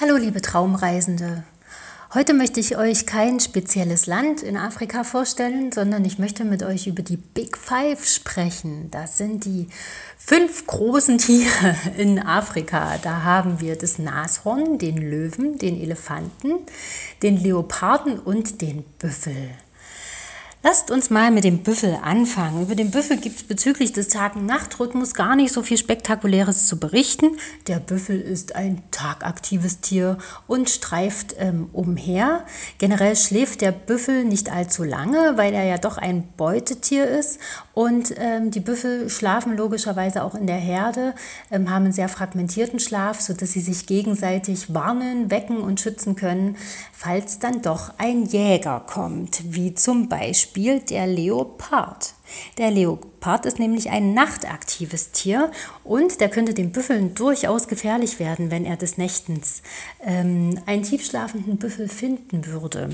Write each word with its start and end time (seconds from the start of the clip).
Hallo 0.00 0.16
liebe 0.16 0.40
Traumreisende. 0.40 1.42
Heute 2.14 2.32
möchte 2.32 2.60
ich 2.60 2.76
euch 2.76 3.04
kein 3.04 3.40
spezielles 3.40 4.06
Land 4.06 4.44
in 4.44 4.56
Afrika 4.56 5.02
vorstellen, 5.02 5.72
sondern 5.72 6.04
ich 6.04 6.20
möchte 6.20 6.44
mit 6.44 6.62
euch 6.62 6.86
über 6.86 7.02
die 7.02 7.16
Big 7.16 7.58
Five 7.58 8.06
sprechen. 8.06 8.92
Das 8.92 9.18
sind 9.18 9.44
die 9.44 9.66
fünf 10.16 10.68
großen 10.68 11.18
Tiere 11.18 11.74
in 11.96 12.20
Afrika. 12.20 12.96
Da 13.02 13.24
haben 13.24 13.60
wir 13.60 13.74
das 13.74 13.98
Nashorn, 13.98 14.78
den 14.78 14.98
Löwen, 14.98 15.58
den 15.58 15.80
Elefanten, 15.80 16.52
den 17.24 17.36
Leoparden 17.36 18.20
und 18.20 18.62
den 18.62 18.84
Büffel. 19.00 19.50
Lasst 20.68 20.90
uns 20.90 21.08
mal 21.08 21.30
mit 21.30 21.44
dem 21.44 21.62
Büffel 21.62 21.98
anfangen. 22.02 22.60
Über 22.60 22.74
den 22.74 22.90
Büffel 22.90 23.16
gibt 23.16 23.36
es 23.36 23.42
bezüglich 23.42 23.94
des 23.94 24.08
Tag-Nacht-Rhythmus 24.08 25.14
gar 25.14 25.34
nicht 25.34 25.50
so 25.50 25.62
viel 25.62 25.78
Spektakuläres 25.78 26.66
zu 26.66 26.78
berichten. 26.78 27.38
Der 27.68 27.78
Büffel 27.78 28.20
ist 28.20 28.54
ein 28.54 28.82
tagaktives 28.90 29.80
Tier 29.80 30.18
und 30.46 30.68
streift 30.68 31.34
ähm, 31.38 31.70
umher. 31.72 32.44
Generell 32.76 33.16
schläft 33.16 33.62
der 33.62 33.72
Büffel 33.72 34.26
nicht 34.26 34.52
allzu 34.52 34.84
lange, 34.84 35.38
weil 35.38 35.54
er 35.54 35.64
ja 35.64 35.78
doch 35.78 35.96
ein 35.96 36.28
Beutetier 36.36 37.08
ist. 37.08 37.38
Und 37.78 38.12
ähm, 38.18 38.50
die 38.50 38.58
Büffel 38.58 39.08
schlafen 39.08 39.56
logischerweise 39.56 40.24
auch 40.24 40.34
in 40.34 40.48
der 40.48 40.56
Herde, 40.56 41.14
ähm, 41.48 41.70
haben 41.70 41.84
einen 41.84 41.92
sehr 41.92 42.08
fragmentierten 42.08 42.80
Schlaf, 42.80 43.20
sodass 43.20 43.52
sie 43.52 43.60
sich 43.60 43.86
gegenseitig 43.86 44.74
warnen, 44.74 45.30
wecken 45.30 45.58
und 45.58 45.78
schützen 45.78 46.16
können, 46.16 46.56
falls 46.92 47.38
dann 47.38 47.62
doch 47.62 47.92
ein 47.98 48.24
Jäger 48.24 48.84
kommt, 48.84 49.54
wie 49.54 49.74
zum 49.74 50.08
Beispiel 50.08 50.80
der 50.80 51.06
Leopard. 51.06 52.14
Der 52.58 52.72
Leopard 52.72 53.46
ist 53.46 53.60
nämlich 53.60 53.90
ein 53.90 54.12
nachtaktives 54.12 55.12
Tier 55.12 55.52
und 55.84 56.20
der 56.20 56.30
könnte 56.30 56.54
den 56.54 56.72
Büffeln 56.72 57.14
durchaus 57.14 57.68
gefährlich 57.68 58.18
werden, 58.18 58.50
wenn 58.50 58.64
er 58.64 58.76
des 58.76 58.98
Nächtens 58.98 59.62
ähm, 60.04 60.58
einen 60.66 60.82
tiefschlafenden 60.82 61.58
Büffel 61.58 61.88
finden 61.88 62.44
würde. 62.46 62.90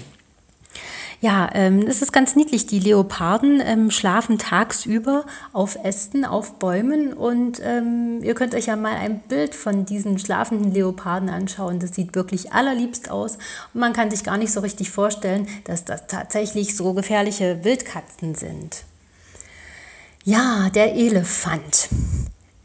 Ja, 1.20 1.48
ähm, 1.54 1.86
es 1.86 2.02
ist 2.02 2.12
ganz 2.12 2.36
niedlich. 2.36 2.66
Die 2.66 2.80
Leoparden 2.80 3.60
ähm, 3.64 3.90
schlafen 3.90 4.38
tagsüber 4.38 5.24
auf 5.52 5.76
Ästen, 5.82 6.24
auf 6.24 6.58
Bäumen 6.58 7.12
und 7.12 7.60
ähm, 7.64 8.20
ihr 8.22 8.34
könnt 8.34 8.54
euch 8.54 8.66
ja 8.66 8.76
mal 8.76 8.96
ein 8.96 9.20
Bild 9.20 9.54
von 9.54 9.84
diesen 9.84 10.18
schlafenden 10.18 10.72
Leoparden 10.72 11.30
anschauen. 11.30 11.78
Das 11.78 11.94
sieht 11.94 12.14
wirklich 12.14 12.52
allerliebst 12.52 13.10
aus 13.10 13.38
und 13.72 13.80
man 13.80 13.92
kann 13.92 14.10
sich 14.10 14.24
gar 14.24 14.36
nicht 14.36 14.52
so 14.52 14.60
richtig 14.60 14.90
vorstellen, 14.90 15.46
dass 15.64 15.84
das 15.84 16.06
tatsächlich 16.06 16.76
so 16.76 16.92
gefährliche 16.92 17.64
Wildkatzen 17.64 18.34
sind. 18.34 18.84
Ja, 20.24 20.70
der 20.70 20.94
Elefant. 20.94 21.88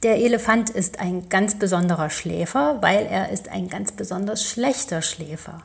Der 0.04 0.16
Elefant 0.16 0.70
ist 0.70 1.00
ein 1.00 1.28
ganz 1.28 1.56
besonderer 1.60 2.10
Schläfer, 2.10 2.78
weil 2.82 3.06
er 3.06 3.32
ist 3.32 3.50
ein 3.50 3.68
ganz 3.68 3.92
besonders 3.92 4.46
schlechter 4.46 5.02
Schläfer. 5.02 5.62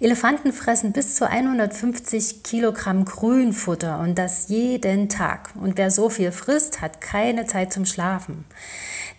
Elefanten 0.00 0.52
fressen 0.52 0.92
bis 0.92 1.16
zu 1.16 1.28
150 1.28 2.44
Kilogramm 2.44 3.04
Grünfutter 3.04 3.98
und 3.98 4.16
das 4.16 4.48
jeden 4.48 5.08
Tag. 5.08 5.50
Und 5.60 5.76
wer 5.76 5.90
so 5.90 6.08
viel 6.08 6.30
frisst, 6.30 6.80
hat 6.80 7.00
keine 7.00 7.46
Zeit 7.46 7.72
zum 7.72 7.84
Schlafen. 7.84 8.44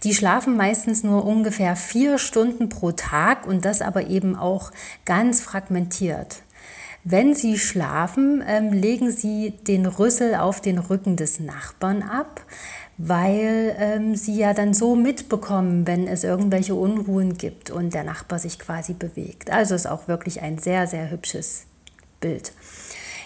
Die 0.03 0.15
schlafen 0.15 0.55
meistens 0.55 1.03
nur 1.03 1.25
ungefähr 1.25 1.75
vier 1.75 2.17
Stunden 2.17 2.69
pro 2.69 2.93
Tag 2.93 3.45
und 3.45 3.65
das 3.65 3.81
aber 3.81 4.07
eben 4.07 4.37
auch 4.37 4.71
ganz 5.03 5.41
fragmentiert. 5.41 6.43
Wenn 7.03 7.33
sie 7.33 7.57
schlafen, 7.57 8.43
ähm, 8.45 8.73
legen 8.73 9.11
sie 9.11 9.51
den 9.67 9.85
Rüssel 9.85 10.35
auf 10.35 10.61
den 10.61 10.79
Rücken 10.79 11.15
des 11.15 11.39
Nachbarn 11.39 12.03
ab 12.03 12.45
weil 13.01 13.77
ähm, 13.79 14.15
sie 14.15 14.35
ja 14.35 14.53
dann 14.53 14.73
so 14.73 14.93
mitbekommen, 14.93 15.87
wenn 15.87 16.05
es 16.05 16.25
irgendwelche 16.25 16.75
Unruhen 16.75 17.37
gibt 17.37 17.71
und 17.71 17.93
der 17.93 18.03
Nachbar 18.03 18.39
sich 18.39 18.59
quasi 18.59 18.93
bewegt. 18.93 19.49
Also 19.51 19.73
ist 19.73 19.87
auch 19.87 20.09
wirklich 20.09 20.41
ein 20.41 20.57
sehr, 20.57 20.85
sehr 20.85 21.09
hübsches 21.09 21.65
Bild. 22.19 22.51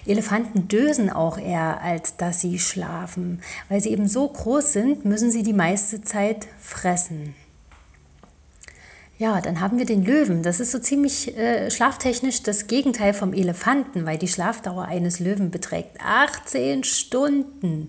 Elefanten 0.05 0.67
dösen 0.67 1.09
auch 1.09 1.39
eher, 1.39 1.81
als 1.81 2.17
dass 2.17 2.41
sie 2.41 2.59
schlafen. 2.59 3.41
Weil 3.67 3.81
sie 3.81 3.89
eben 3.89 4.07
so 4.07 4.27
groß 4.27 4.73
sind, 4.73 5.05
müssen 5.05 5.31
sie 5.31 5.41
die 5.41 5.53
meiste 5.53 6.03
Zeit 6.03 6.47
fressen. 6.59 7.33
Ja, 9.23 9.39
dann 9.39 9.61
haben 9.61 9.77
wir 9.77 9.85
den 9.85 10.03
Löwen. 10.03 10.43
Das 10.43 10.59
ist 10.59 10.71
so 10.71 10.79
ziemlich 10.79 11.37
äh, 11.37 11.71
schlaftechnisch 11.71 12.43
das 12.43 12.67
Gegenteil 12.67 13.13
vom 13.13 13.31
Elefanten, 13.31 14.05
weil 14.05 14.17
die 14.17 14.27
Schlafdauer 14.27 14.83
eines 14.83 15.21
Löwen 15.21 15.49
beträgt 15.49 16.01
18 16.03 16.83
Stunden. 16.83 17.87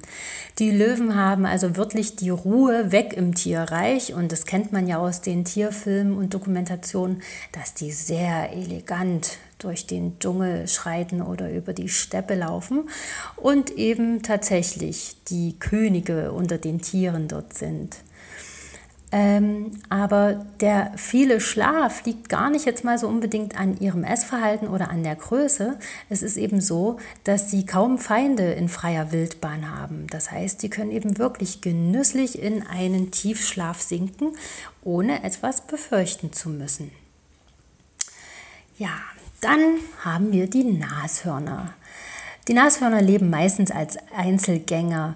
Die 0.61 0.71
Löwen 0.71 1.17
haben 1.17 1.45
also 1.45 1.75
wirklich 1.75 2.15
die 2.15 2.31
Ruhe 2.31 2.93
weg 2.93 3.15
im 3.17 3.35
Tierreich 3.35 4.15
und 4.15 4.31
das 4.31 4.47
kennt 4.47 4.71
man 4.71 4.87
ja 4.87 4.99
aus 4.99 5.23
den 5.23 5.45
Tierfilmen 5.45 6.17
und 6.17 6.35
Dokumentationen, 6.35 7.21
dass 7.51 7.75
die 7.75 7.91
sehr 7.91 8.53
elegant 8.53 9.39
durch 9.59 9.89
den 9.89 10.21
Dschungel 10.21 10.69
schreiten 10.69 11.21
oder 11.21 11.51
über 11.51 11.73
die 11.73 11.89
Steppe 11.89 12.37
laufen 12.37 12.89
und 13.35 13.73
eben 13.73 14.23
tatsächlich 14.23 15.17
die 15.27 15.59
Könige 15.59 16.31
unter 16.31 16.59
den 16.59 16.81
Tieren 16.81 17.27
dort 17.27 17.55
sind. 17.55 17.97
Ähm, 19.17 19.71
aber 19.91 20.45
der 20.59 20.91
viele 20.97 21.41
Schlaf 21.41 22.05
liegt 22.05 22.29
gar 22.29 22.51
nicht 22.51 22.65
jetzt 22.65 22.83
mal 22.83 22.99
so 22.99 23.07
unbedingt 23.07 23.57
an 23.57 23.79
ihrem 23.79 24.03
Essverhalten 24.03 24.67
oder 24.67 24.91
an 24.91 25.05
der 25.05 25.15
Größe. 25.15 25.79
Es 26.09 26.21
ist 26.25 26.37
eben 26.37 26.61
so, 26.61 26.99
dass 27.23 27.49
sie 27.49 27.65
kaum 27.65 27.99
Feinde 27.99 28.55
in 28.55 28.69
freier 28.69 29.13
Wildbahn 29.13 29.71
haben. 29.71 30.09
Das 30.11 30.33
heißt, 30.33 30.63
sie 30.63 30.69
können 30.69 30.91
eben 30.91 31.17
wirklich 31.17 31.61
genüsslich 31.61 32.43
in 32.43 32.67
einen 32.67 33.13
Tiefschlaf 33.13 33.81
sinken, 33.81 34.33
ohne 34.83 35.23
etwas 35.23 35.61
befürchten 35.61 36.33
zu 36.33 36.49
müssen. 36.49 36.91
Ja, 38.79 38.99
dann 39.41 39.77
haben 40.05 40.33
wir 40.33 40.51
die 40.51 40.65
Nashörner. 40.65 41.73
Die 42.49 42.53
Nashörner 42.53 43.01
leben 43.01 43.31
meistens 43.31 43.71
als 43.71 43.97
Einzelgänger. 44.13 45.15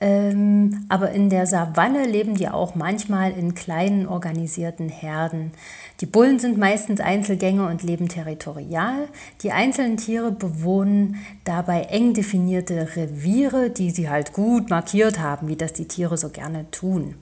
Ähm, 0.00 0.84
aber 0.88 1.10
in 1.10 1.28
der 1.28 1.46
Savanne 1.46 2.04
leben 2.04 2.34
die 2.36 2.48
auch 2.48 2.76
manchmal 2.76 3.32
in 3.32 3.54
kleinen 3.54 4.06
organisierten 4.06 4.88
Herden. 4.88 5.52
Die 6.00 6.06
Bullen 6.06 6.38
sind 6.38 6.56
meistens 6.56 7.00
Einzelgänger 7.00 7.68
und 7.68 7.82
leben 7.82 8.08
territorial. 8.08 9.08
Die 9.42 9.50
einzelnen 9.50 9.96
Tiere 9.96 10.30
bewohnen 10.30 11.16
dabei 11.44 11.82
eng 11.82 12.14
definierte 12.14 12.94
Reviere, 12.94 13.70
die 13.70 13.90
sie 13.90 14.08
halt 14.08 14.32
gut 14.32 14.70
markiert 14.70 15.18
haben, 15.18 15.48
wie 15.48 15.56
das 15.56 15.72
die 15.72 15.88
Tiere 15.88 16.16
so 16.16 16.28
gerne 16.28 16.70
tun. 16.70 17.16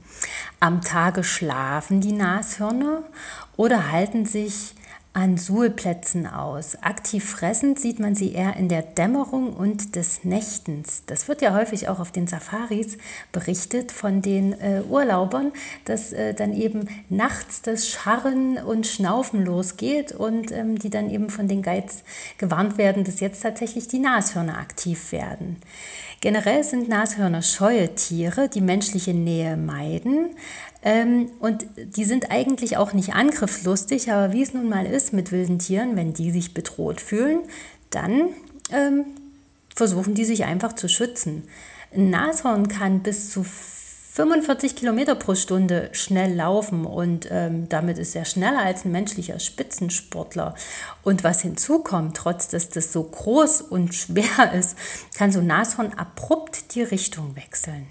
Am 0.60 0.82
Tage 0.82 1.24
schlafen 1.24 2.02
die 2.02 2.12
Nashörner 2.12 3.02
oder 3.56 3.90
halten 3.90 4.26
sich 4.26 4.74
an 5.16 5.38
Suhlplätzen 5.38 6.26
aus. 6.26 6.76
Aktiv 6.82 7.24
fressend 7.24 7.80
sieht 7.80 7.98
man 7.98 8.14
sie 8.14 8.34
eher 8.34 8.56
in 8.56 8.68
der 8.68 8.82
Dämmerung 8.82 9.54
und 9.54 9.96
des 9.96 10.24
Nächtens. 10.24 11.04
Das 11.06 11.26
wird 11.26 11.40
ja 11.40 11.54
häufig 11.54 11.88
auch 11.88 12.00
auf 12.00 12.12
den 12.12 12.26
Safaris 12.26 12.98
berichtet 13.32 13.92
von 13.92 14.20
den 14.20 14.52
äh, 14.60 14.82
Urlaubern, 14.86 15.52
dass 15.86 16.12
äh, 16.12 16.34
dann 16.34 16.52
eben 16.52 16.88
nachts 17.08 17.62
das 17.62 17.88
Scharren 17.88 18.58
und 18.58 18.86
Schnaufen 18.86 19.42
losgeht 19.42 20.12
und 20.12 20.52
ähm, 20.52 20.78
die 20.78 20.90
dann 20.90 21.08
eben 21.08 21.30
von 21.30 21.48
den 21.48 21.62
Guides 21.62 22.02
gewarnt 22.36 22.76
werden, 22.76 23.02
dass 23.02 23.20
jetzt 23.20 23.42
tatsächlich 23.42 23.88
die 23.88 24.00
Nashörner 24.00 24.58
aktiv 24.58 25.12
werden. 25.12 25.56
Generell 26.20 26.64
sind 26.64 26.88
Nashörner 26.88 27.42
scheue 27.42 27.94
Tiere, 27.94 28.48
die 28.48 28.60
menschliche 28.60 29.14
Nähe 29.14 29.56
meiden. 29.56 30.30
Ähm, 30.82 31.30
und 31.40 31.66
die 31.76 32.04
sind 32.04 32.30
eigentlich 32.30 32.76
auch 32.76 32.92
nicht 32.92 33.14
angriffslustig, 33.14 34.10
aber 34.10 34.32
wie 34.32 34.42
es 34.42 34.54
nun 34.54 34.68
mal 34.68 34.86
ist 34.86 35.12
mit 35.12 35.32
wilden 35.32 35.58
Tieren, 35.58 35.96
wenn 35.96 36.12
die 36.12 36.30
sich 36.30 36.54
bedroht 36.54 37.00
fühlen, 37.00 37.40
dann 37.90 38.28
ähm, 38.70 39.04
versuchen 39.74 40.14
die 40.14 40.24
sich 40.24 40.44
einfach 40.44 40.74
zu 40.74 40.88
schützen. 40.88 41.44
Ein 41.94 42.10
Nashorn 42.10 42.68
kann 42.68 43.00
bis 43.00 43.30
zu 43.30 43.44
45 44.16 44.76
Kilometer 44.76 45.14
pro 45.14 45.34
Stunde 45.34 45.90
schnell 45.92 46.34
laufen 46.34 46.86
und 46.86 47.28
ähm, 47.30 47.68
damit 47.68 47.98
ist 47.98 48.16
er 48.16 48.24
schneller 48.24 48.60
als 48.60 48.86
ein 48.86 48.90
menschlicher 48.90 49.38
Spitzensportler. 49.38 50.54
Und 51.02 51.22
was 51.22 51.42
hinzukommt, 51.42 52.16
trotz 52.16 52.48
dass 52.48 52.70
das 52.70 52.94
so 52.94 53.02
groß 53.02 53.60
und 53.60 53.94
schwer 53.94 54.54
ist, 54.54 54.78
kann 55.18 55.32
so 55.32 55.40
ein 55.40 55.46
Nashorn 55.46 55.92
abrupt 55.92 56.74
die 56.74 56.82
Richtung 56.82 57.36
wechseln. 57.36 57.88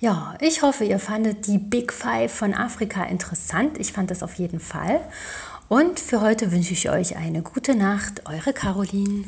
Ja, 0.00 0.34
ich 0.40 0.62
hoffe, 0.62 0.82
ihr 0.82 0.98
fandet 0.98 1.46
die 1.46 1.58
Big 1.58 1.92
Five 1.92 2.34
von 2.34 2.52
Afrika 2.52 3.04
interessant. 3.04 3.78
Ich 3.78 3.92
fand 3.92 4.10
das 4.10 4.24
auf 4.24 4.34
jeden 4.34 4.58
Fall. 4.58 5.00
Und 5.68 6.00
für 6.00 6.20
heute 6.20 6.50
wünsche 6.50 6.72
ich 6.72 6.90
euch 6.90 7.16
eine 7.16 7.42
gute 7.42 7.76
Nacht. 7.76 8.26
Eure 8.26 8.52
Caroline. 8.52 9.24